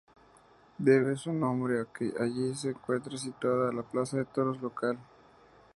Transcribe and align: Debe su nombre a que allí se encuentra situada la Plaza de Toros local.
Debe 0.79 1.15
su 1.15 1.31
nombre 1.31 1.79
a 1.79 1.85
que 1.85 2.11
allí 2.19 2.55
se 2.55 2.69
encuentra 2.69 3.15
situada 3.19 3.71
la 3.71 3.83
Plaza 3.83 4.17
de 4.17 4.25
Toros 4.25 4.59
local. 4.59 4.97